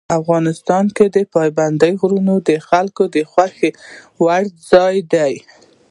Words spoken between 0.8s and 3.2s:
کې پابندی غرونه د خلکو د